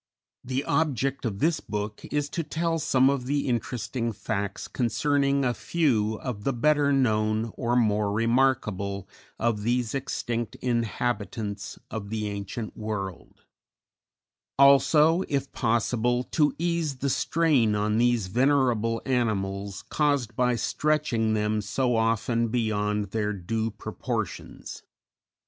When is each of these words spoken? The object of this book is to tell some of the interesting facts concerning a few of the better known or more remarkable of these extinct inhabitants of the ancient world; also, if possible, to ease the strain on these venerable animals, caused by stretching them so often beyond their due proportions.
The 0.43 0.63
object 0.63 1.25
of 1.25 1.37
this 1.37 1.59
book 1.59 2.03
is 2.09 2.27
to 2.29 2.41
tell 2.41 2.79
some 2.79 3.07
of 3.07 3.27
the 3.27 3.47
interesting 3.47 4.11
facts 4.11 4.67
concerning 4.67 5.45
a 5.45 5.53
few 5.53 6.15
of 6.21 6.43
the 6.43 6.53
better 6.53 6.91
known 6.91 7.51
or 7.53 7.75
more 7.75 8.11
remarkable 8.11 9.07
of 9.37 9.61
these 9.61 9.93
extinct 9.93 10.55
inhabitants 10.55 11.77
of 11.91 12.09
the 12.09 12.29
ancient 12.29 12.75
world; 12.75 13.43
also, 14.57 15.21
if 15.29 15.51
possible, 15.51 16.23
to 16.31 16.55
ease 16.57 16.95
the 16.95 17.07
strain 17.11 17.75
on 17.75 17.99
these 17.99 18.25
venerable 18.25 19.03
animals, 19.05 19.83
caused 19.89 20.35
by 20.35 20.55
stretching 20.55 21.35
them 21.35 21.61
so 21.61 21.95
often 21.95 22.47
beyond 22.47 23.11
their 23.11 23.33
due 23.33 23.69
proportions. 23.69 24.81